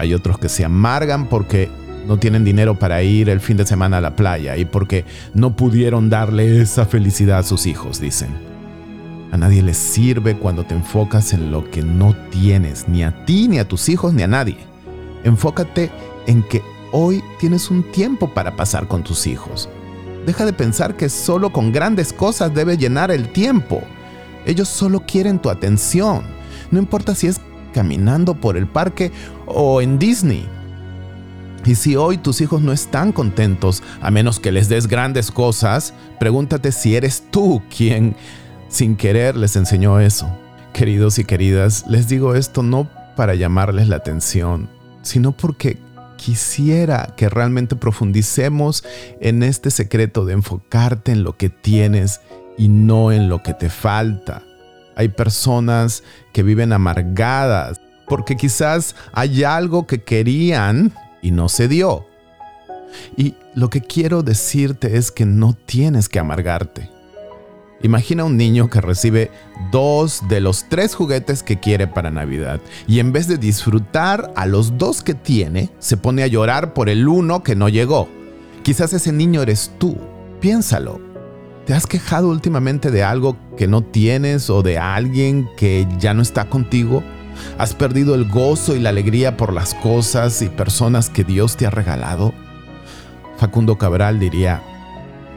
Hay 0.00 0.14
otros 0.14 0.38
que 0.38 0.48
se 0.48 0.64
amargan 0.64 1.26
porque 1.26 1.68
no 2.06 2.16
tienen 2.16 2.42
dinero 2.42 2.78
para 2.78 3.02
ir 3.02 3.28
el 3.28 3.38
fin 3.38 3.58
de 3.58 3.66
semana 3.66 3.98
a 3.98 4.00
la 4.00 4.16
playa 4.16 4.56
y 4.56 4.64
porque 4.64 5.04
no 5.34 5.56
pudieron 5.56 6.08
darle 6.08 6.62
esa 6.62 6.86
felicidad 6.86 7.40
a 7.40 7.42
sus 7.42 7.66
hijos, 7.66 8.00
dicen. 8.00 8.30
A 9.30 9.36
nadie 9.36 9.60
les 9.60 9.76
sirve 9.76 10.38
cuando 10.38 10.64
te 10.64 10.74
enfocas 10.74 11.34
en 11.34 11.52
lo 11.52 11.70
que 11.70 11.82
no 11.82 12.16
tienes, 12.30 12.88
ni 12.88 13.04
a 13.04 13.26
ti, 13.26 13.46
ni 13.46 13.58
a 13.58 13.68
tus 13.68 13.90
hijos, 13.90 14.14
ni 14.14 14.22
a 14.22 14.26
nadie. 14.26 14.56
Enfócate 15.22 15.90
en 16.26 16.44
que 16.44 16.62
hoy 16.92 17.22
tienes 17.38 17.70
un 17.70 17.82
tiempo 17.92 18.32
para 18.32 18.56
pasar 18.56 18.88
con 18.88 19.04
tus 19.04 19.26
hijos. 19.26 19.68
Deja 20.24 20.46
de 20.46 20.54
pensar 20.54 20.96
que 20.96 21.10
solo 21.10 21.52
con 21.52 21.72
grandes 21.72 22.14
cosas 22.14 22.54
debe 22.54 22.78
llenar 22.78 23.10
el 23.10 23.28
tiempo. 23.34 23.82
Ellos 24.46 24.70
solo 24.70 25.00
quieren 25.00 25.38
tu 25.38 25.50
atención. 25.50 26.22
No 26.70 26.78
importa 26.78 27.14
si 27.14 27.26
es 27.26 27.38
caminando 27.70 28.34
por 28.34 28.56
el 28.56 28.66
parque 28.66 29.12
o 29.46 29.80
en 29.80 29.98
Disney. 29.98 30.46
Y 31.64 31.74
si 31.74 31.96
hoy 31.96 32.16
tus 32.16 32.40
hijos 32.40 32.62
no 32.62 32.72
están 32.72 33.12
contentos, 33.12 33.82
a 34.00 34.10
menos 34.10 34.40
que 34.40 34.52
les 34.52 34.68
des 34.68 34.86
grandes 34.86 35.30
cosas, 35.30 35.92
pregúntate 36.18 36.72
si 36.72 36.96
eres 36.96 37.24
tú 37.30 37.62
quien 37.74 38.16
sin 38.68 38.96
querer 38.96 39.36
les 39.36 39.56
enseñó 39.56 40.00
eso. 40.00 40.30
Queridos 40.72 41.18
y 41.18 41.24
queridas, 41.24 41.84
les 41.88 42.08
digo 42.08 42.34
esto 42.34 42.62
no 42.62 42.88
para 43.16 43.34
llamarles 43.34 43.88
la 43.88 43.96
atención, 43.96 44.70
sino 45.02 45.32
porque 45.32 45.78
quisiera 46.16 47.14
que 47.16 47.28
realmente 47.28 47.76
profundicemos 47.76 48.84
en 49.20 49.42
este 49.42 49.70
secreto 49.70 50.24
de 50.24 50.34
enfocarte 50.34 51.12
en 51.12 51.24
lo 51.24 51.36
que 51.36 51.50
tienes 51.50 52.20
y 52.56 52.68
no 52.68 53.12
en 53.12 53.28
lo 53.28 53.42
que 53.42 53.54
te 53.54 53.68
falta. 53.68 54.42
Hay 55.00 55.08
personas 55.08 56.02
que 56.34 56.42
viven 56.42 56.74
amargadas 56.74 57.80
porque 58.06 58.36
quizás 58.36 58.94
hay 59.14 59.44
algo 59.44 59.86
que 59.86 60.02
querían 60.02 60.92
y 61.22 61.30
no 61.30 61.48
se 61.48 61.68
dio. 61.68 62.06
Y 63.16 63.34
lo 63.54 63.70
que 63.70 63.80
quiero 63.80 64.22
decirte 64.22 64.98
es 64.98 65.10
que 65.10 65.24
no 65.24 65.54
tienes 65.54 66.10
que 66.10 66.18
amargarte. 66.18 66.90
Imagina 67.82 68.24
un 68.24 68.36
niño 68.36 68.68
que 68.68 68.82
recibe 68.82 69.30
dos 69.72 70.20
de 70.28 70.42
los 70.42 70.68
tres 70.68 70.94
juguetes 70.94 71.42
que 71.42 71.58
quiere 71.58 71.86
para 71.86 72.10
Navidad 72.10 72.60
y 72.86 72.98
en 72.98 73.10
vez 73.10 73.26
de 73.26 73.38
disfrutar 73.38 74.34
a 74.36 74.44
los 74.44 74.76
dos 74.76 75.02
que 75.02 75.14
tiene, 75.14 75.70
se 75.78 75.96
pone 75.96 76.24
a 76.24 76.26
llorar 76.26 76.74
por 76.74 76.90
el 76.90 77.08
uno 77.08 77.42
que 77.42 77.56
no 77.56 77.70
llegó. 77.70 78.06
Quizás 78.62 78.92
ese 78.92 79.12
niño 79.12 79.40
eres 79.40 79.72
tú. 79.78 79.96
Piénsalo. 80.42 81.09
¿Te 81.70 81.76
has 81.76 81.86
quejado 81.86 82.30
últimamente 82.30 82.90
de 82.90 83.04
algo 83.04 83.36
que 83.56 83.68
no 83.68 83.84
tienes 83.84 84.50
o 84.50 84.60
de 84.64 84.76
alguien 84.76 85.48
que 85.56 85.86
ya 86.00 86.14
no 86.14 86.20
está 86.20 86.46
contigo? 86.46 87.04
¿Has 87.58 87.74
perdido 87.74 88.16
el 88.16 88.28
gozo 88.28 88.74
y 88.74 88.80
la 88.80 88.88
alegría 88.88 89.36
por 89.36 89.52
las 89.52 89.74
cosas 89.74 90.42
y 90.42 90.48
personas 90.48 91.10
que 91.10 91.22
Dios 91.22 91.56
te 91.56 91.68
ha 91.68 91.70
regalado? 91.70 92.34
Facundo 93.36 93.78
Cabral 93.78 94.18
diría, 94.18 94.64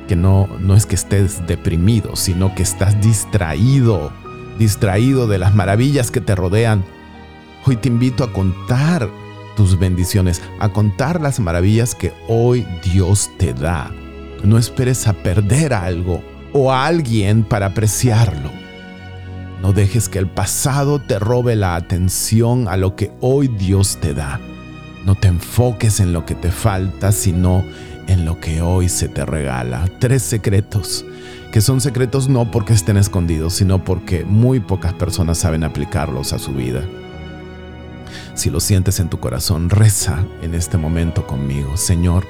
que 0.07 0.15
no, 0.15 0.49
no 0.59 0.75
es 0.75 0.87
que 0.87 0.95
estés 0.95 1.45
deprimido, 1.45 2.15
sino 2.15 2.55
que 2.55 2.63
estás 2.63 2.99
distraído, 2.99 4.11
distraído 4.57 5.27
de 5.27 5.37
las 5.37 5.53
maravillas 5.53 6.09
que 6.09 6.19
te 6.19 6.33
rodean. 6.33 6.83
Hoy 7.67 7.75
te 7.75 7.89
invito 7.89 8.23
a 8.23 8.33
contar 8.33 9.07
tus 9.55 9.77
bendiciones, 9.77 10.41
a 10.59 10.69
contar 10.69 11.21
las 11.21 11.39
maravillas 11.39 11.93
que 11.93 12.11
hoy 12.27 12.65
Dios 12.83 13.29
te 13.37 13.53
da. 13.53 13.91
No 14.43 14.57
esperes 14.57 15.07
a 15.07 15.13
perder 15.13 15.73
algo 15.73 16.21
o 16.51 16.71
a 16.71 16.85
alguien 16.85 17.43
para 17.43 17.67
apreciarlo. 17.67 18.51
No 19.61 19.71
dejes 19.71 20.09
que 20.09 20.19
el 20.19 20.27
pasado 20.27 20.99
te 20.99 21.17
robe 21.17 21.55
la 21.55 21.75
atención 21.75 22.67
a 22.67 22.75
lo 22.75 22.97
que 22.97 23.13
hoy 23.21 23.47
Dios 23.47 23.97
te 24.01 24.13
da. 24.13 24.41
No 25.05 25.15
te 25.15 25.29
enfoques 25.29 26.01
en 26.01 26.11
lo 26.11 26.25
que 26.25 26.35
te 26.35 26.51
falta, 26.51 27.13
sino 27.13 27.63
en 28.07 28.25
lo 28.25 28.41
que 28.41 28.61
hoy 28.61 28.89
se 28.89 29.07
te 29.07 29.25
regala. 29.25 29.89
Tres 29.99 30.21
secretos, 30.21 31.05
que 31.53 31.61
son 31.61 31.79
secretos 31.79 32.27
no 32.27 32.51
porque 32.51 32.73
estén 32.73 32.97
escondidos, 32.97 33.53
sino 33.53 33.85
porque 33.85 34.25
muy 34.25 34.59
pocas 34.59 34.93
personas 34.93 35.37
saben 35.37 35.63
aplicarlos 35.63 36.33
a 36.33 36.39
su 36.39 36.51
vida. 36.51 36.83
Si 38.33 38.49
lo 38.49 38.59
sientes 38.59 38.99
en 38.99 39.09
tu 39.09 39.21
corazón, 39.21 39.69
reza 39.69 40.25
en 40.41 40.55
este 40.55 40.77
momento 40.77 41.25
conmigo. 41.25 41.77
Señor, 41.77 42.25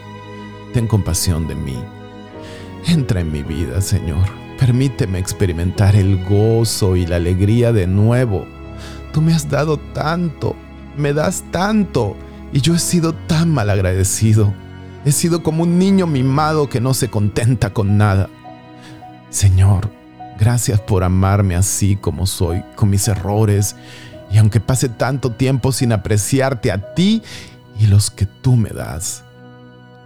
ten 0.74 0.88
compasión 0.88 1.48
de 1.48 1.56
mí. 1.56 1.78
Entra 2.86 3.22
en 3.22 3.32
mi 3.32 3.44
vida, 3.44 3.82
Señor. 3.82 4.24
Permíteme 4.60 5.20
experimentar 5.20 5.96
el 5.96 6.24
gozo 6.26 6.96
y 6.96 7.06
la 7.06 7.18
alegría 7.18 7.72
de 7.72 7.88
nuevo. 7.88 8.46
Tú 9.12 9.22
me 9.22 9.34
has 9.34 9.50
dado 9.50 9.78
tanto, 9.78 10.56
me 10.98 11.14
das 11.14 11.44
tanto, 11.52 12.16
y 12.52 12.62
yo 12.62 12.76
he 12.76 12.80
sido 12.80 13.14
tan 13.14 13.52
mal 13.52 13.70
agradecido. 13.70 14.54
He 15.06 15.12
sido 15.12 15.44
como 15.44 15.64
un 15.64 15.78
niño 15.78 16.08
mimado 16.08 16.70
que 16.70 16.80
no 16.80 16.94
se 16.94 17.10
contenta 17.10 17.74
con 17.74 17.98
nada. 17.98 18.30
Señor, 19.30 19.90
gracias 20.40 20.80
por 20.80 21.04
amarme 21.04 21.56
así 21.56 21.96
como 21.96 22.26
soy, 22.26 22.64
con 22.76 22.90
mis 22.90 23.08
errores 23.08 23.76
y 24.34 24.38
aunque 24.38 24.60
pase 24.60 24.90
tanto 24.90 25.32
tiempo 25.32 25.72
sin 25.72 25.92
apreciarte 25.92 26.72
a 26.72 26.94
ti 26.94 27.22
y 27.80 27.88
los 27.88 28.10
que 28.10 28.26
tú 28.26 28.56
me 28.56 28.70
das, 28.70 29.24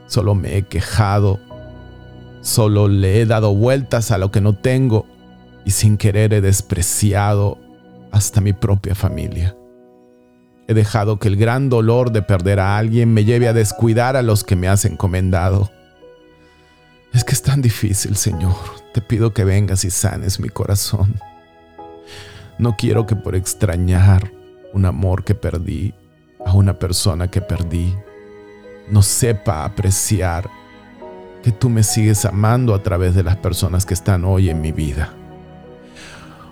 solo 0.07 0.35
me 0.35 0.57
he 0.57 0.63
quejado, 0.63 1.39
solo 2.47 2.87
le 2.87 3.21
he 3.21 3.25
dado 3.25 3.53
vueltas 3.53 4.09
a 4.11 4.17
lo 4.17 4.31
que 4.31 4.39
no 4.39 4.55
tengo 4.55 5.05
y 5.65 5.71
sin 5.71 5.97
querer 5.97 6.33
he 6.33 6.39
despreciado 6.39 7.57
hasta 8.11 8.39
mi 8.39 8.53
propia 8.53 8.95
familia. 8.95 9.55
He 10.69 10.73
dejado 10.73 11.19
que 11.19 11.27
el 11.27 11.35
gran 11.35 11.69
dolor 11.69 12.11
de 12.11 12.21
perder 12.21 12.61
a 12.61 12.77
alguien 12.77 13.13
me 13.13 13.25
lleve 13.25 13.49
a 13.49 13.53
descuidar 13.53 14.15
a 14.15 14.21
los 14.21 14.45
que 14.45 14.55
me 14.55 14.69
has 14.69 14.85
encomendado. 14.85 15.69
Es 17.13 17.25
que 17.25 17.33
es 17.33 17.41
tan 17.41 17.61
difícil, 17.61 18.15
Señor. 18.15 18.55
Te 18.93 19.01
pido 19.01 19.33
que 19.33 19.43
vengas 19.43 19.83
y 19.83 19.89
sanes 19.89 20.39
mi 20.39 20.49
corazón. 20.49 21.15
No 22.57 22.75
quiero 22.77 23.05
que 23.05 23.15
por 23.17 23.35
extrañar 23.35 24.31
un 24.73 24.85
amor 24.85 25.25
que 25.25 25.35
perdí 25.35 25.93
a 26.45 26.53
una 26.53 26.79
persona 26.79 27.29
que 27.29 27.41
perdí, 27.41 27.93
no 28.89 29.01
sepa 29.01 29.65
apreciar 29.65 30.49
que 31.47 31.53
tú 31.53 31.69
me 31.69 31.81
sigues 31.81 32.25
amando 32.25 32.75
a 32.75 32.83
través 32.83 33.15
de 33.15 33.23
las 33.23 33.37
personas 33.37 33.85
que 33.85 33.93
están 33.93 34.25
hoy 34.25 34.49
en 34.49 34.59
mi 34.59 34.73
vida. 34.73 35.13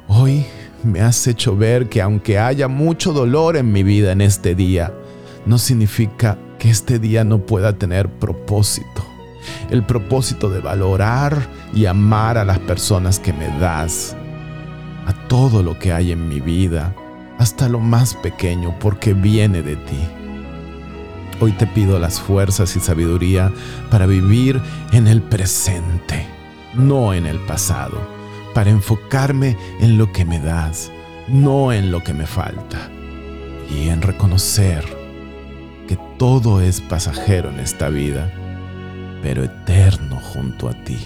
Hoy 0.07 0.45
me 0.85 1.01
has 1.01 1.27
hecho 1.27 1.57
ver 1.57 1.89
que 1.89 2.01
aunque 2.01 2.39
haya 2.39 2.69
mucho 2.69 3.11
dolor 3.11 3.57
en 3.57 3.73
mi 3.73 3.83
vida 3.83 4.13
en 4.13 4.21
este 4.21 4.55
día, 4.55 4.93
no 5.45 5.57
significa 5.57 6.37
que 6.59 6.69
este 6.69 6.97
día 6.97 7.25
no 7.25 7.39
pueda 7.39 7.77
tener 7.77 8.07
propósito. 8.07 9.05
El 9.69 9.83
propósito 9.83 10.49
de 10.49 10.61
valorar 10.61 11.45
y 11.73 11.87
amar 11.87 12.37
a 12.37 12.45
las 12.45 12.59
personas 12.59 13.19
que 13.19 13.33
me 13.33 13.49
das 13.59 14.15
a 15.07 15.27
todo 15.27 15.61
lo 15.61 15.77
que 15.77 15.91
hay 15.91 16.13
en 16.13 16.29
mi 16.29 16.39
vida, 16.39 16.95
hasta 17.37 17.67
lo 17.67 17.81
más 17.81 18.15
pequeño, 18.15 18.73
porque 18.79 19.13
viene 19.13 19.61
de 19.61 19.75
ti. 19.75 20.24
Hoy 21.41 21.51
te 21.51 21.67
pido 21.67 21.99
las 21.99 22.21
fuerzas 22.21 22.75
y 22.77 22.79
sabiduría 22.79 23.51
para 23.91 24.05
vivir 24.05 24.61
en 24.93 25.07
el 25.07 25.21
presente, 25.21 26.25
no 26.73 27.13
en 27.13 27.25
el 27.25 27.39
pasado, 27.39 27.99
para 28.53 28.69
enfocarme 28.69 29.57
en 29.81 29.97
lo 29.97 30.13
que 30.13 30.23
me 30.23 30.39
das, 30.39 30.91
no 31.27 31.73
en 31.73 31.91
lo 31.91 32.03
que 32.03 32.13
me 32.13 32.25
falta, 32.25 32.89
y 33.69 33.89
en 33.89 34.01
reconocer 34.01 34.85
que 35.89 35.97
todo 36.17 36.61
es 36.61 36.79
pasajero 36.79 37.49
en 37.49 37.59
esta 37.59 37.89
vida, 37.89 38.31
pero 39.21 39.43
eterno 39.43 40.17
junto 40.21 40.69
a 40.69 40.73
ti. 40.85 40.97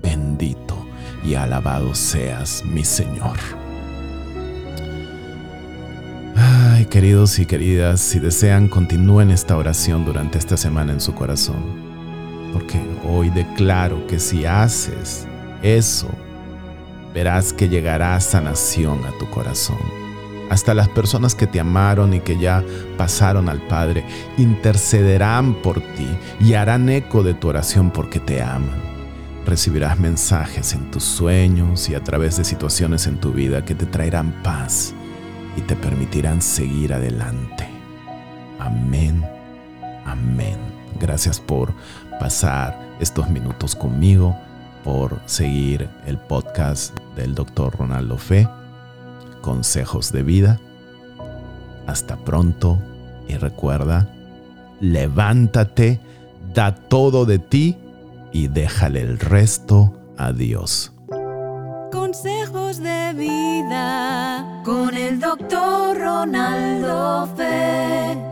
Bendito 0.00 0.86
y 1.24 1.34
alabado 1.34 1.96
seas 1.96 2.62
mi 2.64 2.84
Señor. 2.84 3.67
Queridos 6.88 7.38
y 7.38 7.46
queridas, 7.46 8.00
si 8.00 8.18
desean, 8.18 8.68
continúen 8.68 9.30
esta 9.30 9.56
oración 9.56 10.04
durante 10.04 10.38
esta 10.38 10.56
semana 10.56 10.92
en 10.92 11.00
su 11.00 11.14
corazón, 11.14 11.62
porque 12.52 12.80
hoy 13.06 13.30
declaro 13.30 14.06
que 14.06 14.18
si 14.18 14.46
haces 14.46 15.26
eso, 15.62 16.08
verás 17.12 17.52
que 17.52 17.68
llegará 17.68 18.18
sanación 18.20 19.04
a 19.04 19.16
tu 19.18 19.28
corazón. 19.30 19.78
Hasta 20.50 20.72
las 20.72 20.88
personas 20.88 21.34
que 21.34 21.46
te 21.46 21.60
amaron 21.60 22.14
y 22.14 22.20
que 22.20 22.38
ya 22.38 22.64
pasaron 22.96 23.50
al 23.50 23.60
Padre 23.68 24.04
intercederán 24.38 25.54
por 25.62 25.80
ti 25.80 26.08
y 26.40 26.54
harán 26.54 26.88
eco 26.88 27.22
de 27.22 27.34
tu 27.34 27.48
oración 27.48 27.90
porque 27.90 28.18
te 28.18 28.42
aman. 28.42 28.82
Recibirás 29.44 29.98
mensajes 29.98 30.72
en 30.72 30.90
tus 30.90 31.04
sueños 31.04 31.90
y 31.90 31.94
a 31.94 32.02
través 32.02 32.38
de 32.38 32.44
situaciones 32.44 33.06
en 33.06 33.18
tu 33.18 33.32
vida 33.32 33.64
que 33.64 33.74
te 33.74 33.84
traerán 33.84 34.42
paz 34.42 34.94
y 35.58 35.60
te 35.62 35.74
permitirán 35.74 36.40
seguir 36.40 36.94
adelante. 36.94 37.66
Amén, 38.60 39.24
amén. 40.04 40.56
Gracias 41.00 41.40
por 41.40 41.74
pasar 42.20 42.78
estos 43.00 43.28
minutos 43.28 43.74
conmigo, 43.74 44.36
por 44.84 45.20
seguir 45.26 45.88
el 46.06 46.16
podcast 46.16 46.96
del 47.16 47.34
doctor 47.34 47.76
Ronaldo 47.76 48.18
Fe, 48.18 48.48
Consejos 49.40 50.12
de 50.12 50.22
Vida. 50.22 50.60
Hasta 51.88 52.16
pronto 52.18 52.78
y 53.26 53.34
recuerda, 53.34 54.08
levántate, 54.80 55.98
da 56.54 56.76
todo 56.76 57.26
de 57.26 57.40
ti 57.40 57.76
y 58.32 58.46
déjale 58.46 59.00
el 59.00 59.18
resto 59.18 59.92
a 60.16 60.32
Dios. 60.32 60.92
Con 64.64 64.94
el 64.94 65.18
doctor 65.18 65.96
Ronaldo 65.98 67.26
Fe. 67.36 68.27